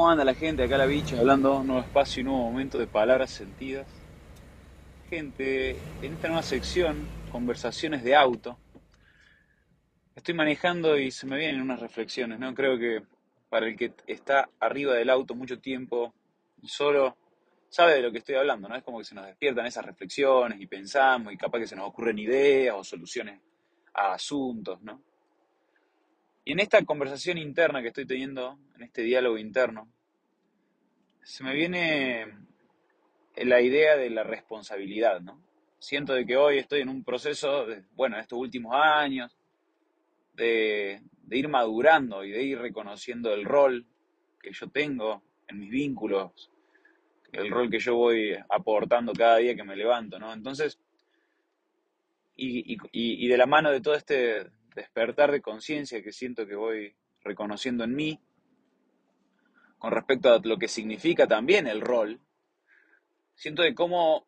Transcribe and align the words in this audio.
¿Cómo 0.00 0.12
anda 0.12 0.24
la 0.24 0.32
gente? 0.32 0.62
Acá 0.62 0.78
la 0.78 0.86
bicha 0.86 1.18
hablando 1.18 1.62
nuevo 1.62 1.82
espacio 1.82 2.22
y 2.22 2.24
nuevo 2.24 2.50
momento 2.50 2.78
de 2.78 2.86
palabras 2.86 3.30
sentidas. 3.30 3.86
Gente, 5.10 5.72
en 6.00 6.14
esta 6.14 6.28
nueva 6.28 6.42
sección, 6.42 7.06
conversaciones 7.30 8.02
de 8.02 8.16
auto, 8.16 8.56
estoy 10.16 10.32
manejando 10.32 10.98
y 10.98 11.10
se 11.10 11.26
me 11.26 11.36
vienen 11.36 11.60
unas 11.60 11.80
reflexiones, 11.80 12.38
¿no? 12.38 12.54
Creo 12.54 12.78
que 12.78 13.02
para 13.50 13.66
el 13.66 13.76
que 13.76 13.92
está 14.06 14.48
arriba 14.58 14.94
del 14.94 15.10
auto 15.10 15.34
mucho 15.34 15.58
tiempo 15.58 16.14
y 16.62 16.68
solo 16.68 17.18
sabe 17.68 17.96
de 17.96 18.00
lo 18.00 18.10
que 18.10 18.20
estoy 18.20 18.36
hablando, 18.36 18.70
¿no? 18.70 18.76
Es 18.76 18.82
como 18.82 19.00
que 19.00 19.04
se 19.04 19.14
nos 19.14 19.26
despiertan 19.26 19.66
esas 19.66 19.84
reflexiones 19.84 20.58
y 20.62 20.66
pensamos 20.66 21.30
y 21.30 21.36
capaz 21.36 21.58
que 21.58 21.66
se 21.66 21.76
nos 21.76 21.86
ocurren 21.86 22.18
ideas 22.18 22.74
o 22.74 22.82
soluciones 22.82 23.38
a 23.92 24.14
asuntos, 24.14 24.80
¿no? 24.80 25.09
Y 26.50 26.52
en 26.52 26.58
esta 26.58 26.84
conversación 26.84 27.38
interna 27.38 27.80
que 27.80 27.86
estoy 27.86 28.06
teniendo, 28.06 28.58
en 28.74 28.82
este 28.82 29.02
diálogo 29.02 29.38
interno, 29.38 29.88
se 31.22 31.44
me 31.44 31.54
viene 31.54 32.26
la 33.36 33.60
idea 33.60 33.96
de 33.96 34.10
la 34.10 34.24
responsabilidad, 34.24 35.20
¿no? 35.20 35.40
Siento 35.78 36.12
de 36.12 36.26
que 36.26 36.36
hoy 36.36 36.58
estoy 36.58 36.80
en 36.80 36.88
un 36.88 37.04
proceso, 37.04 37.66
de, 37.66 37.84
bueno, 37.92 38.16
en 38.16 38.22
estos 38.22 38.36
últimos 38.36 38.74
años, 38.74 39.38
de, 40.34 41.00
ir 41.30 41.48
madurando 41.48 42.24
y 42.24 42.32
de 42.32 42.42
ir 42.42 42.58
reconociendo 42.58 43.32
el 43.32 43.44
rol 43.44 43.86
que 44.42 44.52
yo 44.52 44.68
tengo 44.70 45.22
en 45.46 45.60
mis 45.60 45.70
vínculos, 45.70 46.50
el 47.30 47.48
rol 47.48 47.70
que 47.70 47.78
yo 47.78 47.94
voy 47.94 48.36
aportando 48.48 49.12
cada 49.12 49.36
día 49.36 49.54
que 49.54 49.62
me 49.62 49.76
levanto, 49.76 50.18
¿no? 50.18 50.32
Entonces, 50.32 50.80
y, 52.34 52.76
y 52.90 53.28
de 53.28 53.38
la 53.38 53.46
mano 53.46 53.70
de 53.70 53.80
todo 53.80 53.94
este 53.94 54.50
despertar 54.74 55.32
de 55.32 55.40
conciencia 55.40 56.02
que 56.02 56.12
siento 56.12 56.46
que 56.46 56.54
voy 56.54 56.94
reconociendo 57.22 57.84
en 57.84 57.94
mí, 57.94 58.20
con 59.78 59.92
respecto 59.92 60.32
a 60.32 60.40
lo 60.42 60.58
que 60.58 60.68
significa 60.68 61.26
también 61.26 61.66
el 61.66 61.80
rol, 61.80 62.20
siento 63.34 63.62
de 63.62 63.74
cómo 63.74 64.26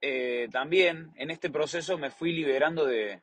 eh, 0.00 0.48
también 0.52 1.12
en 1.16 1.30
este 1.30 1.50
proceso 1.50 1.96
me 1.98 2.10
fui 2.10 2.32
liberando 2.32 2.84
de, 2.84 3.22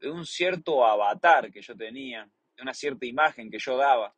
de 0.00 0.10
un 0.10 0.24
cierto 0.24 0.86
avatar 0.86 1.50
que 1.50 1.62
yo 1.62 1.76
tenía, 1.76 2.28
de 2.56 2.62
una 2.62 2.74
cierta 2.74 3.06
imagen 3.06 3.50
que 3.50 3.58
yo 3.58 3.76
daba. 3.76 4.14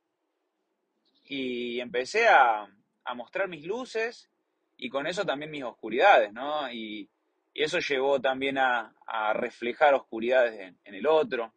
Y 1.24 1.80
empecé 1.80 2.28
a, 2.28 2.68
a 3.04 3.14
mostrar 3.14 3.48
mis 3.48 3.64
luces 3.64 4.28
y 4.76 4.88
con 4.90 5.06
eso 5.06 5.24
también 5.24 5.50
mis 5.50 5.64
oscuridades, 5.64 6.32
¿no? 6.32 6.70
Y, 6.72 7.08
y 7.54 7.62
eso 7.62 7.78
llevó 7.78 8.20
también 8.20 8.58
a, 8.58 8.94
reflejar 9.34 9.94
oscuridades 9.94 10.74
en, 10.84 10.94
el 10.94 11.06
otro. 11.06 11.52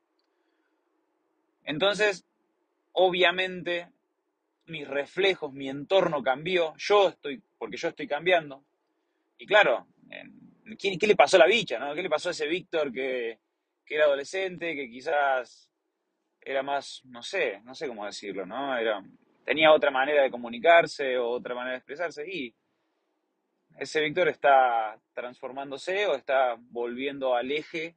Entonces, 1.63 2.25
obviamente, 2.91 3.87
mis 4.67 4.87
reflejos, 4.87 5.53
mi 5.53 5.69
entorno 5.69 6.21
cambió, 6.21 6.73
yo 6.77 7.09
estoy, 7.09 7.41
porque 7.57 7.77
yo 7.77 7.89
estoy 7.89 8.07
cambiando. 8.07 8.63
Y 9.37 9.45
claro, 9.45 9.87
¿qué, 10.77 10.97
qué 10.97 11.07
le 11.07 11.15
pasó 11.15 11.37
a 11.37 11.39
la 11.39 11.47
bicha, 11.47 11.79
no? 11.79 11.93
¿Qué 11.95 12.03
le 12.03 12.09
pasó 12.09 12.29
a 12.29 12.31
ese 12.33 12.47
Víctor 12.47 12.91
que, 12.91 13.39
que 13.85 13.95
era 13.95 14.05
adolescente, 14.05 14.75
que 14.75 14.89
quizás 14.89 15.69
era 16.41 16.61
más, 16.61 17.01
no 17.05 17.23
sé, 17.23 17.61
no 17.63 17.73
sé 17.73 17.87
cómo 17.87 18.05
decirlo, 18.05 18.45
¿no? 18.45 18.77
Era, 18.77 19.01
tenía 19.45 19.71
otra 19.71 19.91
manera 19.91 20.23
de 20.23 20.31
comunicarse 20.31 21.17
otra 21.17 21.55
manera 21.55 21.73
de 21.73 21.77
expresarse 21.77 22.27
y 22.27 22.53
ese 23.77 24.01
Víctor 24.01 24.29
está 24.29 24.97
transformándose 25.13 26.07
o 26.07 26.15
está 26.15 26.55
volviendo 26.59 27.35
al 27.35 27.51
eje 27.51 27.95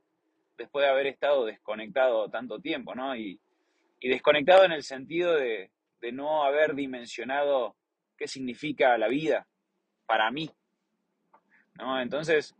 después 0.57 0.85
de 0.85 0.91
haber 0.91 1.07
estado 1.07 1.47
desconectado 1.47 2.29
tanto 2.29 2.61
tiempo, 2.61 2.95
¿no? 2.95 3.15
Y, 3.17 3.41
y 4.01 4.09
desconectado 4.09 4.65
en 4.65 4.73
el 4.73 4.83
sentido 4.83 5.35
de, 5.35 5.71
de, 6.01 6.13
no 6.13 6.43
haber 6.45 6.75
dimensionado 6.75 7.77
qué 8.17 8.27
significa 8.27 8.99
la 8.99 9.09
vida 9.09 9.47
para 10.07 10.31
mí, 10.33 10.51
¿no? 11.75 12.01
Entonces, 12.01 12.57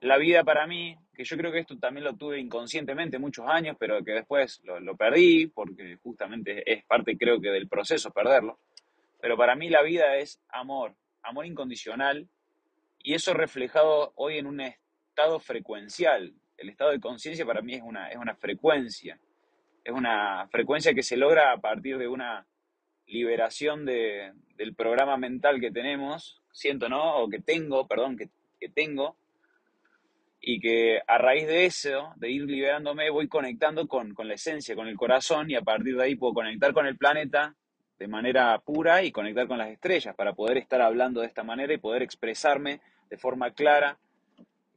la 0.00 0.16
vida 0.16 0.44
para 0.44 0.66
mí, 0.66 0.96
que 1.14 1.24
yo 1.24 1.36
creo 1.36 1.50
que 1.50 1.60
esto 1.60 1.76
también 1.78 2.04
lo 2.04 2.14
tuve 2.14 2.38
inconscientemente 2.38 3.18
muchos 3.18 3.46
años, 3.48 3.76
pero 3.80 4.04
que 4.04 4.12
después 4.12 4.60
lo, 4.62 4.78
lo 4.78 4.96
perdí, 4.96 5.48
porque 5.48 5.96
justamente 6.02 6.62
es 6.72 6.84
parte, 6.84 7.16
creo 7.18 7.40
que, 7.40 7.50
del 7.50 7.68
proceso 7.68 8.12
perderlo, 8.12 8.60
pero 9.20 9.36
para 9.36 9.56
mí 9.56 9.68
la 9.68 9.82
vida 9.82 10.16
es 10.16 10.40
amor, 10.48 10.94
amor 11.26 11.46
incondicional, 11.46 12.28
y 12.98 13.14
eso 13.14 13.34
reflejado 13.34 14.12
hoy 14.16 14.38
en 14.38 14.46
un 14.46 14.60
estado 14.60 15.38
frecuencial. 15.38 16.32
El 16.56 16.68
estado 16.68 16.90
de 16.92 17.00
conciencia 17.00 17.44
para 17.44 17.62
mí 17.62 17.74
es 17.74 17.82
una, 17.82 18.08
es 18.08 18.16
una 18.16 18.34
frecuencia, 18.34 19.18
es 19.84 19.92
una 19.92 20.48
frecuencia 20.50 20.94
que 20.94 21.02
se 21.02 21.16
logra 21.16 21.52
a 21.52 21.58
partir 21.58 21.98
de 21.98 22.08
una 22.08 22.46
liberación 23.06 23.84
de, 23.84 24.32
del 24.56 24.74
programa 24.74 25.16
mental 25.16 25.60
que 25.60 25.70
tenemos, 25.70 26.42
siento, 26.52 26.88
¿no? 26.88 27.18
O 27.18 27.28
que 27.28 27.40
tengo, 27.40 27.86
perdón, 27.86 28.16
que, 28.16 28.30
que 28.58 28.68
tengo, 28.68 29.16
y 30.40 30.60
que 30.60 31.00
a 31.06 31.18
raíz 31.18 31.46
de 31.46 31.66
eso, 31.66 32.12
de 32.16 32.30
ir 32.30 32.42
liberándome, 32.42 33.10
voy 33.10 33.28
conectando 33.28 33.88
con, 33.88 34.14
con 34.14 34.28
la 34.28 34.34
esencia, 34.34 34.74
con 34.74 34.88
el 34.88 34.96
corazón, 34.96 35.50
y 35.50 35.56
a 35.56 35.62
partir 35.62 35.96
de 35.96 36.04
ahí 36.04 36.14
puedo 36.14 36.34
conectar 36.34 36.72
con 36.72 36.86
el 36.86 36.96
planeta, 36.96 37.56
de 37.98 38.08
manera 38.08 38.58
pura 38.58 39.02
y 39.02 39.12
conectar 39.12 39.48
con 39.48 39.58
las 39.58 39.70
estrellas 39.70 40.14
para 40.14 40.34
poder 40.34 40.58
estar 40.58 40.80
hablando 40.82 41.20
de 41.20 41.26
esta 41.26 41.42
manera 41.42 41.72
y 41.72 41.78
poder 41.78 42.02
expresarme 42.02 42.80
de 43.08 43.16
forma 43.16 43.52
clara 43.52 43.98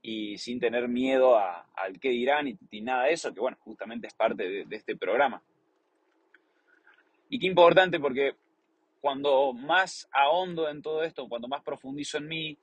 y 0.02 0.38
sin 0.38 0.59
tener 0.59 0.88
miedo 0.88 1.38
a, 1.38 1.68
al 1.75 2.00
qué 2.00 2.09
dirán 2.09 2.47
y, 2.47 2.81
nada 2.81 3.06
de 3.06 3.13
eso, 3.13 3.34
que 3.34 3.40
bueno, 3.40 3.57
justamente 3.59 4.07
es 4.07 4.13
parte 4.13 4.44
de, 4.44 4.66
de 4.66 4.75
este 4.75 4.96
programa. 4.96 5.41
Y 7.30 7.40
qué 7.40 7.47
importante 7.47 8.00
porque 8.00 8.35
cuando 9.02 9.53
más 9.53 10.09
ahondo 10.12 10.69
en 10.69 10.81
todo 10.81 11.03
esto, 11.03 11.28
cuando 11.28 11.47
más 11.47 11.62
profundizo 11.62 12.18
en 12.18 12.28
mí, 12.28 12.57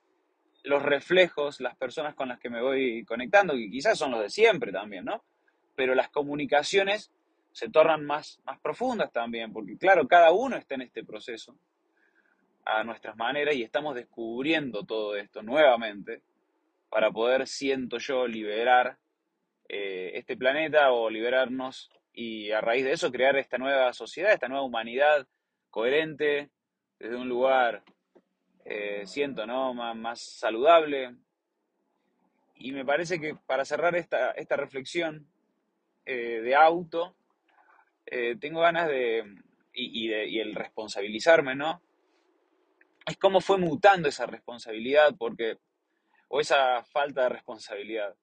los 0.65 0.83
reflejos, 0.83 1.61
las 1.61 1.77
personas 1.77 2.15
con 2.15 2.29
las 2.29 2.41
que 2.41 2.51
me 2.51 2.61
voy 2.61 3.05
conectando, 3.05 3.55
que 3.55 3.71
quizás 3.71 3.97
son 3.99 4.11
los 4.11 4.21
de 4.21 4.31
siempre 4.31 4.73
también, 4.73 5.05
¿no? 5.05 5.23
Pero 5.77 5.95
las 5.95 6.09
comunicaciones 6.09 7.13
se 7.57 7.71
tornan 7.71 8.05
más, 8.05 8.39
más 8.45 8.61
profundas 8.61 9.11
también, 9.11 9.51
porque 9.51 9.79
claro, 9.79 10.07
cada 10.07 10.31
uno 10.31 10.59
está 10.59 10.75
en 10.75 10.83
este 10.83 11.03
proceso 11.03 11.57
a 12.67 12.85
nuestras 12.85 13.17
maneras 13.17 13.55
y 13.55 13.63
estamos 13.63 13.95
descubriendo 13.95 14.85
todo 14.85 15.17
esto 15.17 15.43
nuevamente 15.43 16.21
para 16.91 17.11
poder, 17.11 17.47
siento 17.47 17.97
yo, 17.97 18.27
liberar 18.27 18.99
eh, 19.71 20.11
este 20.17 20.37
planeta 20.37 20.93
o 20.93 21.09
liberarnos 21.09 21.91
y 22.13 22.51
a 22.51 22.61
raíz 22.61 22.85
de 22.85 22.93
eso 22.93 23.11
crear 23.11 23.39
esta 23.39 23.57
nueva 23.57 23.91
sociedad, 23.95 24.35
esta 24.35 24.49
nueva 24.49 24.63
humanidad 24.63 25.27
coherente 25.71 26.51
desde 26.99 27.17
un 27.17 27.31
lugar, 27.31 27.85
eh, 28.67 29.07
siento, 29.07 29.47
¿no? 29.47 29.73
Más, 29.73 30.21
saludable. 30.21 31.15
Y 32.57 32.73
me 32.73 32.85
parece 32.85 33.19
que 33.19 33.35
para 33.35 33.65
cerrar 33.65 33.97
esta, 33.97 34.33
esta 34.33 34.57
reflexión 34.57 35.27
eh, 36.05 36.43
de 36.43 36.55
auto, 36.55 37.17
eh, 38.07 38.37
tengo 38.41 38.61
ganas 38.61 38.89
de 38.89 39.25
y, 39.77 40.09
de, 40.09 40.29
y 40.29 40.41
el 40.41 40.55
responsabilizarme, 40.55 41.55
¿no? 41.55 41.83
Es 43.07 43.17
cómo 43.19 43.41
fue 43.41 43.59
mutando 43.59 44.09
esa 44.09 44.27
responsabilidad, 44.27 45.15
porque, 45.19 45.59
o 46.29 46.41
esa 46.41 46.83
falta 46.85 47.25
de 47.25 47.29
responsabilidad. 47.29 48.15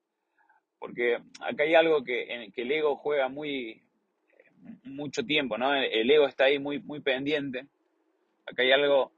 Porque 0.79 1.21
acá 1.39 1.63
hay 1.63 1.75
algo 1.75 2.03
que, 2.03 2.33
en 2.33 2.41
el 2.41 2.51
que 2.51 2.63
el 2.63 2.71
ego 2.71 2.97
juega 2.97 3.29
muy, 3.29 3.83
mucho 4.83 5.23
tiempo, 5.25 5.57
¿no? 5.57 5.73
El, 5.73 6.09
ego 6.09 6.27
está 6.27 6.45
ahí 6.45 6.59
muy, 6.59 6.79
muy 6.79 6.99
pendiente. 6.99 7.67
Acá 8.45 8.63
hay 8.63 8.71
algo 8.71 9.13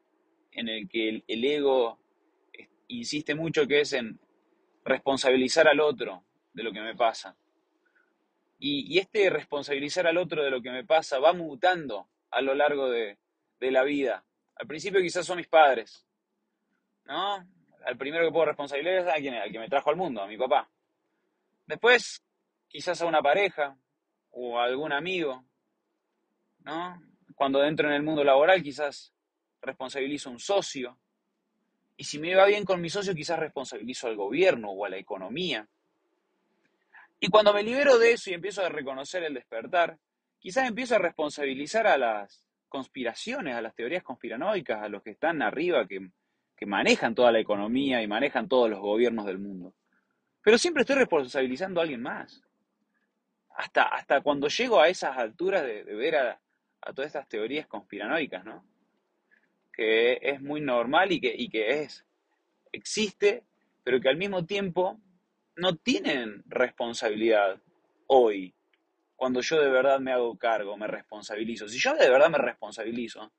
en 0.52 0.70
el 0.70 0.90
que 0.90 1.24
el 1.26 1.46
ego 1.46 2.00
insiste 2.88 3.34
mucho 3.34 3.68
que 3.68 3.82
es 3.82 3.94
en 3.94 4.20
responsabilizar 4.84 5.68
al 5.68 5.80
otro 5.80 6.24
de 6.54 6.64
lo 6.64 6.72
que 6.72 6.82
me 6.82 6.96
pasa. 6.96 7.36
Y, 8.58 8.98
este 9.00 9.30
responsabilizar 9.30 10.08
al 10.08 10.18
otro 10.18 10.44
de 10.44 10.50
lo 10.50 10.62
que 10.62 10.72
me 10.72 10.86
pasa 10.86 11.20
va 11.20 11.34
mutando 11.34 12.10
a 12.32 12.42
lo 12.42 12.56
largo 12.56 12.90
de, 12.90 13.18
de, 13.60 13.72
la 13.72 13.84
vida. 13.84 14.26
Al 14.56 14.68
principio 14.68 15.02
quizás 15.02 15.26
son 15.26 15.38
mis 15.38 15.48
padres, 15.48 16.06
¿no? 17.06 17.46
Al 17.86 17.98
primero 17.98 18.26
que 18.26 18.32
puedo 18.32 18.46
responsabilizar 18.46 19.08
es 19.08 19.08
a 19.08 19.20
quien, 19.20 19.36
al 19.36 19.52
que 19.52 19.60
me 19.60 19.70
trajo 19.70 19.90
al 19.90 19.98
mundo, 19.98 20.22
a 20.22 20.28
mi 20.28 20.38
papá. 20.38 20.70
Después 21.68 22.24
quizás 22.68 23.02
a 23.02 23.06
una 23.06 23.22
pareja 23.22 23.78
o 24.32 24.60
a 24.60 24.66
algún 24.66 24.92
amigo, 24.92 25.44
¿no? 26.60 27.02
Cuando 27.36 27.64
entro 27.64 27.88
en 27.88 27.96
el 27.96 28.04
mundo 28.04 28.24
laboral 28.24 28.64
quizás 28.64 29.14
responsabilizo 29.62 30.30
a 30.30 30.34
un 30.34 30.40
socio. 30.40 30.98
Y 31.98 32.04
si 32.04 32.20
me 32.20 32.36
va 32.36 32.46
bien 32.46 32.66
con 32.66 32.82
mi 32.82 32.90
socio 32.90 33.16
quizás 33.16 33.40
responsabilizo 33.40 34.08
al 34.08 34.16
gobierno 34.16 34.72
o 34.72 34.86
a 34.86 34.90
la 34.90 34.98
economía. 34.98 35.68
Y 37.20 37.28
cuando 37.30 37.54
me 37.54 37.64
libero 37.64 37.98
de 37.98 38.14
eso 38.14 38.30
y 38.30 38.34
empiezo 38.34 38.64
a 38.64 38.70
reconocer 38.70 39.24
el 39.24 39.34
despertar, 39.34 39.98
quizás 40.40 40.68
empiezo 40.68 40.96
a 40.96 41.00
responsabilizar 41.00 41.88
a 41.88 41.98
las 41.98 42.46
conspiraciones, 42.68 43.56
a 43.56 43.62
las 43.62 43.74
teorías 43.74 44.04
conspiranoicas, 44.04 44.84
a 44.84 44.90
los 44.90 45.02
que 45.02 45.12
están 45.12 45.42
arriba, 45.42 45.88
que, 45.88 46.10
que 46.56 46.66
manejan 46.66 47.16
toda 47.16 47.32
la 47.32 47.40
economía 47.40 48.02
y 48.02 48.08
manejan 48.08 48.48
todos 48.48 48.70
los 48.70 48.80
gobiernos 48.80 49.26
del 49.26 49.40
mundo. 49.40 49.74
Pero 50.42 50.58
siempre 50.58 50.82
estoy 50.82 50.98
responsabilizando 50.98 51.80
a 51.80 51.84
alguien 51.84 52.02
más. 52.02 52.44
Hasta, 53.56 53.84
hasta 53.84 54.22
cuando 54.22 54.48
llego 54.50 54.80
a 54.80 54.90
esas 54.90 55.18
alturas 55.18 55.64
de, 55.64 55.84
ver 55.84 56.16
a, 56.18 56.42
a 56.82 56.94
todas 56.94 57.08
estas 57.08 57.28
teorías 57.28 57.66
conspiranoicas, 57.68 58.44
¿no? 58.44 58.66
Que 59.72 60.20
es 60.22 60.42
muy 60.42 60.62
normal 60.62 61.12
y 61.12 61.22
que, 61.22 61.34
y 61.36 61.50
que 61.50 61.82
es, 61.82 62.06
existe, 62.72 63.44
pero 63.84 64.00
que 64.00 64.10
al 64.10 64.18
mismo 64.18 64.46
tiempo 64.46 65.00
no 65.56 65.76
tienen 65.76 66.44
responsabilidad 66.48 67.62
hoy, 68.08 68.54
cuando 69.16 69.42
yo 69.42 69.60
de 69.62 69.70
verdad 69.70 70.00
me 70.00 70.12
hago 70.12 70.38
cargo, 70.38 70.78
me 70.78 70.88
responsabilizo. 70.88 71.68
Si 71.68 71.80
yo 71.80 71.96
de 71.96 72.10
verdad 72.10 72.30
me 72.30 72.38
responsabilizo, 72.38 73.32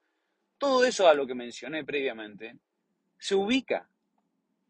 todo 0.58 0.84
eso 0.84 1.08
a 1.08 1.14
lo 1.14 1.26
que 1.26 1.34
mencioné 1.34 1.84
previamente 1.84 2.56
se 3.18 3.34
ubica 3.34 3.88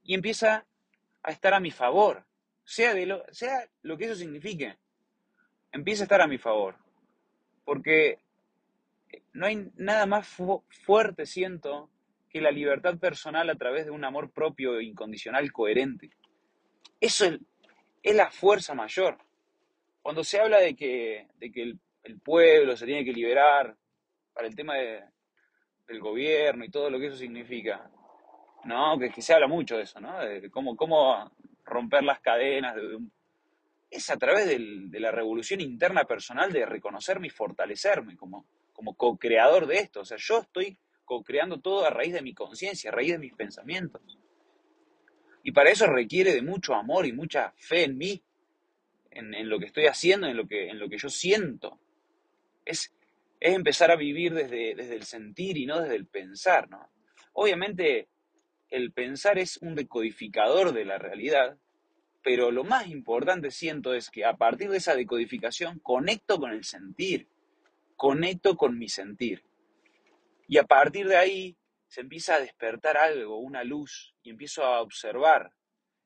y 0.02 0.14
empieza 0.14 0.66
a 1.22 1.30
estar 1.30 1.54
a 1.54 1.60
mi 1.60 1.70
favor, 1.70 2.24
sea, 2.64 2.94
lo, 3.06 3.24
sea 3.30 3.68
lo 3.82 3.96
que 3.96 4.06
eso 4.06 4.16
signifique, 4.16 4.76
empieza 5.72 6.02
a 6.02 6.06
estar 6.06 6.20
a 6.20 6.26
mi 6.26 6.38
favor. 6.38 6.76
Porque 7.64 8.18
no 9.32 9.46
hay 9.46 9.70
nada 9.76 10.06
más 10.06 10.26
fuerte, 10.84 11.26
siento, 11.26 11.90
que 12.28 12.40
la 12.40 12.50
libertad 12.50 12.98
personal 12.98 13.48
a 13.50 13.56
través 13.56 13.86
de 13.86 13.90
un 13.90 14.04
amor 14.04 14.30
propio, 14.30 14.80
incondicional, 14.80 15.52
coherente. 15.52 16.10
Eso 17.00 17.26
es, 17.26 18.14
la 18.14 18.30
fuerza 18.30 18.74
mayor. 18.74 19.18
Cuando 20.02 20.22
se 20.24 20.40
habla 20.40 20.58
de 20.58 20.74
que, 20.74 21.28
de 21.38 21.50
que 21.50 21.62
el, 21.62 22.20
pueblo 22.20 22.76
se 22.76 22.86
tiene 22.86 23.04
que 23.04 23.12
liberar 23.12 23.76
para 24.32 24.46
el 24.46 24.54
tema 24.54 24.74
de, 24.74 25.02
del 25.88 26.00
gobierno 26.00 26.64
y 26.64 26.70
todo 26.70 26.88
lo 26.88 26.98
que 26.98 27.06
eso 27.06 27.16
significa, 27.16 27.90
¿no? 28.64 28.98
Que, 28.98 29.10
que 29.10 29.22
se 29.22 29.34
habla 29.34 29.48
mucho 29.48 29.76
de 29.76 29.82
eso, 29.82 30.00
¿no? 30.00 30.18
De 30.20 30.50
cómo, 30.50 30.76
cómo 30.76 31.32
romper 31.64 32.04
las 32.04 32.20
cadenas 32.20 32.76
de, 32.76 32.98
es 33.90 34.10
a 34.10 34.16
través 34.16 34.46
de 34.46 35.00
la 35.00 35.10
revolución 35.10 35.60
interna 35.60 36.04
personal 36.04 36.52
de 36.52 36.66
reconocerme 36.66 37.28
y 37.28 37.30
fortalecerme 37.30 38.16
como, 38.16 38.46
como 38.72 38.94
co-creador 38.94 39.66
de 39.66 39.78
esto. 39.78 40.00
O 40.00 40.04
sea, 40.04 40.18
yo 40.18 40.40
estoy 40.40 40.76
co-creando 41.04 41.60
todo 41.60 41.84
a 41.86 41.90
raíz 41.90 42.12
de 42.12 42.22
mi 42.22 42.34
conciencia, 42.34 42.90
a 42.90 42.94
raíz 42.94 43.12
de 43.12 43.18
mis 43.18 43.34
pensamientos. 43.34 44.18
Y 45.46 45.52
para 45.52 45.70
eso 45.70 45.86
requiere 45.86 46.34
de 46.34 46.42
mucho 46.42 46.74
amor 46.74 47.06
y 47.06 47.12
mucha 47.12 47.52
fe 47.56 47.84
en 47.84 47.96
mí, 47.96 48.20
en, 49.12 49.48
lo 49.48 49.60
que 49.60 49.66
estoy 49.66 49.86
haciendo, 49.86 50.26
en 50.26 50.36
lo 50.36 50.48
que, 50.48 50.70
en 50.70 50.80
lo 50.80 50.88
que 50.88 50.98
yo 50.98 51.08
siento. 51.08 51.78
Es, 52.64 52.92
es 53.38 53.54
empezar 53.54 53.92
a 53.92 53.96
vivir 53.96 54.34
desde, 54.34 54.74
desde 54.74 54.96
el 54.96 55.04
sentir 55.04 55.56
y 55.56 55.64
no 55.64 55.80
desde 55.80 55.94
el 55.94 56.06
pensar, 56.06 56.68
¿no? 56.68 56.90
Obviamente 57.32 58.08
el 58.70 58.90
pensar 58.90 59.38
es 59.38 59.58
un 59.58 59.76
decodificador 59.76 60.72
de 60.72 60.84
la 60.84 60.98
realidad, 60.98 61.56
pero 62.24 62.50
lo 62.50 62.64
más 62.64 62.88
importante 62.88 63.52
siento 63.52 63.94
es 63.94 64.10
que 64.10 64.24
a 64.24 64.36
partir 64.36 64.68
de 64.68 64.78
esa 64.78 64.96
decodificación 64.96 65.78
conecto 65.78 66.40
con 66.40 66.50
el 66.50 66.64
sentir, 66.64 67.28
conecto 67.94 68.56
con 68.56 68.76
mi 68.80 68.88
sentir. 68.88 69.44
Y 70.48 70.58
a 70.58 70.64
partir 70.64 71.06
de 71.06 71.16
ahí 71.16 71.56
se 71.88 72.00
empieza 72.00 72.34
a 72.34 72.40
despertar 72.40 72.96
algo, 72.96 73.38
una 73.38 73.64
luz, 73.64 74.14
y 74.22 74.30
empiezo 74.30 74.64
a 74.64 74.80
observar, 74.80 75.52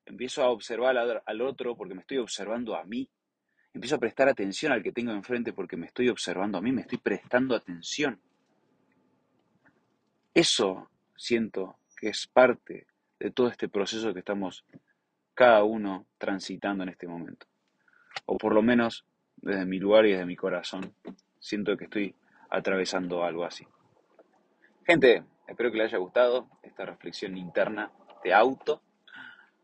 empiezo 0.05 0.43
a 0.43 0.49
observar 0.49 0.97
al 0.97 1.41
otro 1.41 1.75
porque 1.75 1.95
me 1.95 2.01
estoy 2.01 2.17
observando 2.17 2.75
a 2.75 2.83
mí, 2.83 3.09
empiezo 3.73 3.95
a 3.95 3.99
prestar 3.99 4.29
atención 4.29 4.71
al 4.71 4.83
que 4.83 4.91
tengo 4.91 5.11
enfrente 5.11 5.53
porque 5.53 5.77
me 5.77 5.87
estoy 5.87 6.09
observando 6.09 6.57
a 6.57 6.61
mí, 6.61 6.71
me 6.71 6.81
estoy 6.81 6.97
prestando 6.97 7.55
atención. 7.55 8.19
Eso 10.33 10.89
siento 11.15 11.77
que 11.97 12.09
es 12.09 12.27
parte 12.27 12.87
de 13.19 13.31
todo 13.31 13.47
este 13.47 13.69
proceso 13.69 14.13
que 14.13 14.19
estamos 14.19 14.65
cada 15.33 15.63
uno 15.63 16.07
transitando 16.17 16.83
en 16.83 16.89
este 16.89 17.07
momento. 17.07 17.47
O 18.25 18.37
por 18.37 18.53
lo 18.53 18.61
menos 18.61 19.05
desde 19.37 19.65
mi 19.65 19.79
lugar 19.79 20.05
y 20.05 20.11
desde 20.11 20.25
mi 20.25 20.35
corazón, 20.35 20.93
siento 21.39 21.75
que 21.77 21.85
estoy 21.85 22.15
atravesando 22.49 23.23
algo 23.23 23.45
así. 23.45 23.65
Gente, 24.85 25.23
espero 25.51 25.71
que 25.71 25.77
les 25.77 25.87
haya 25.87 25.97
gustado 25.97 26.47
esta 26.63 26.85
reflexión 26.85 27.37
interna 27.37 27.91
de 28.23 28.33
auto. 28.33 28.81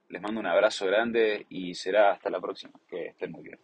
Les 0.10 0.22
mando 0.22 0.40
un 0.40 0.48
abrazo 0.48 0.86
grande 0.86 1.46
y 1.50 1.74
será 1.74 2.12
hasta 2.12 2.30
la 2.30 2.40
próxima. 2.40 2.74
Que 2.88 3.08
estén 3.08 3.32
muy 3.32 3.44
bien. 3.44 3.60